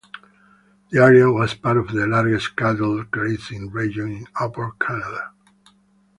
[0.89, 5.29] The area was part of the largest cattle grazing region in Upper Canada.